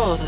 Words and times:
Oh. 0.00 0.27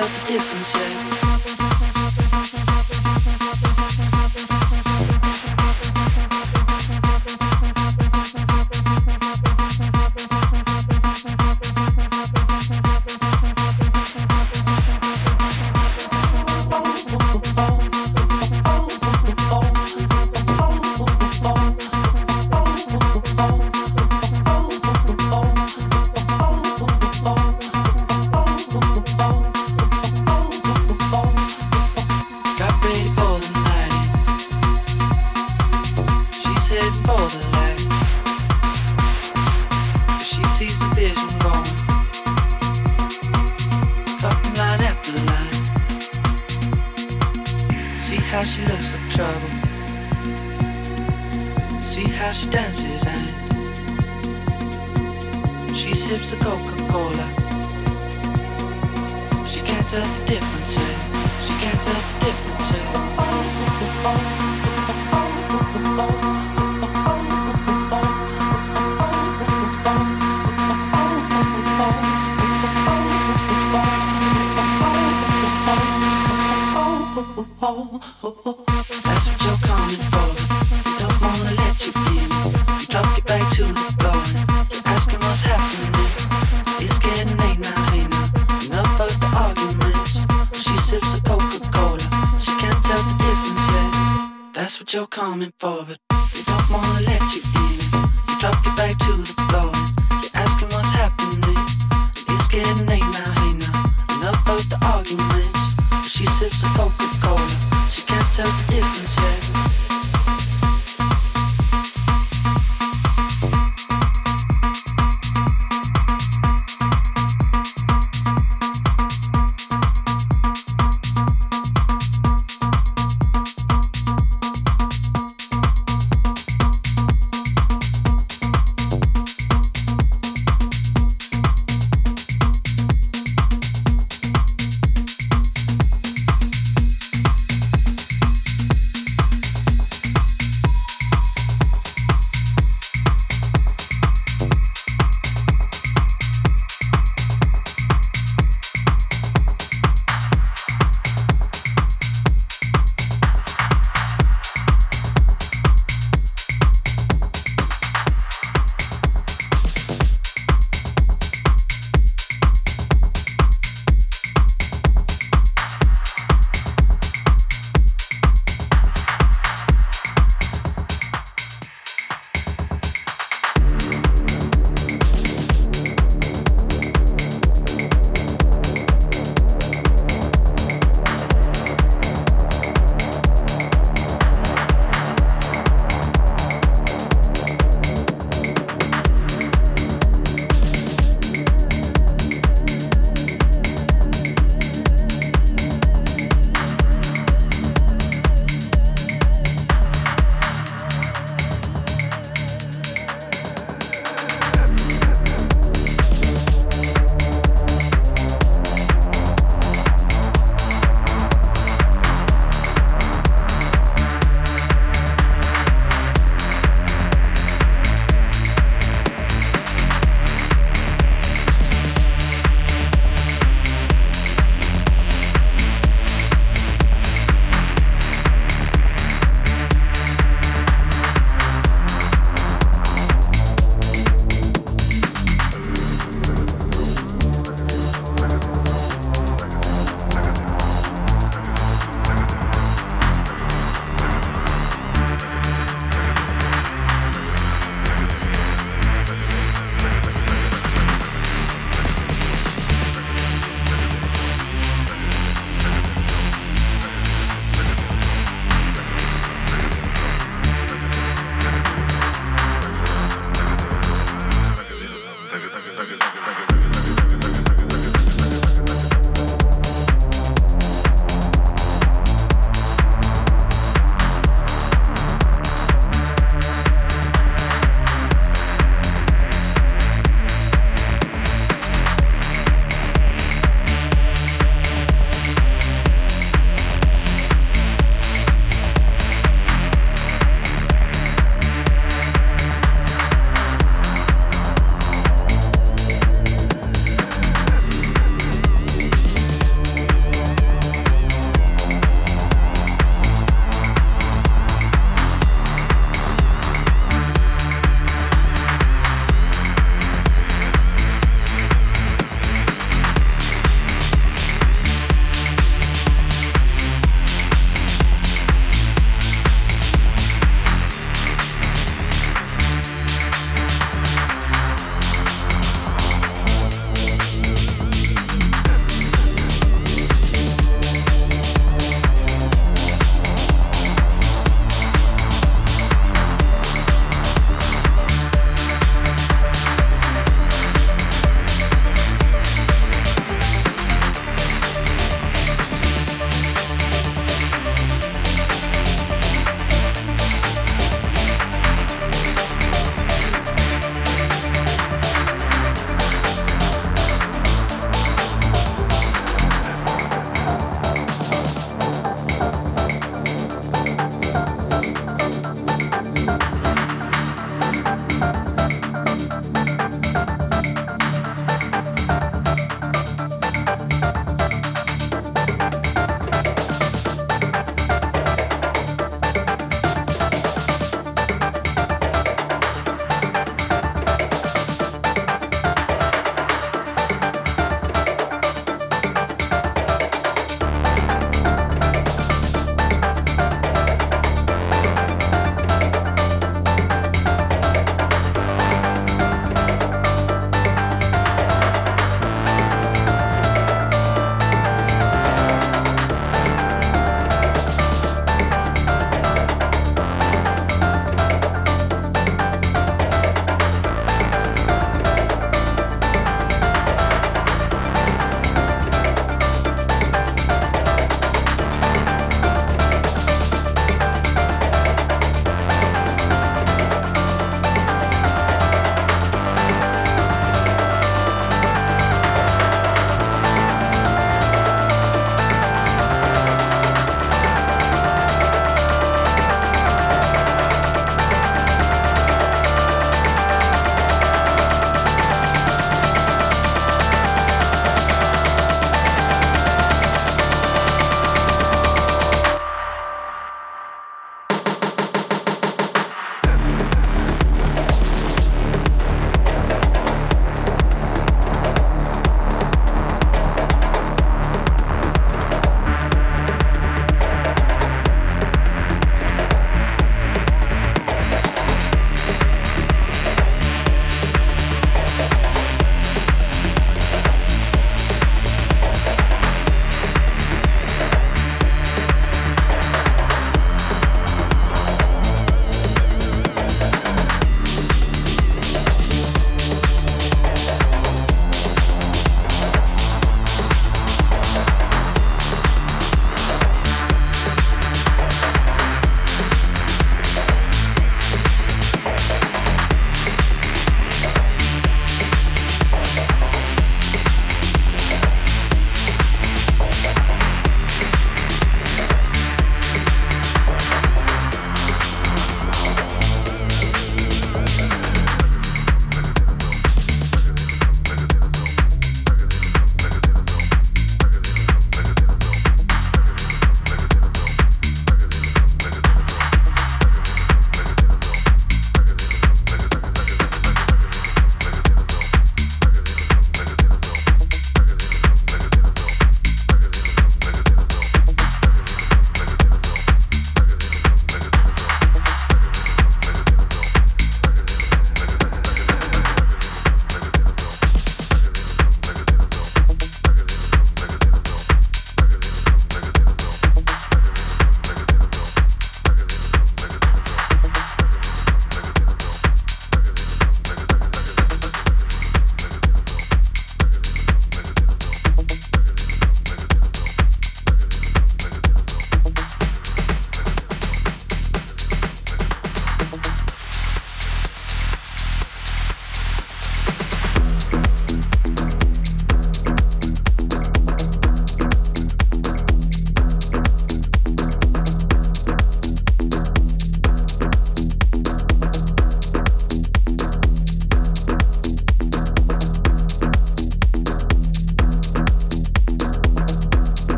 yourself 0.00 0.24
the 0.26 0.32
difference, 0.32 0.74
yeah. 0.74 0.99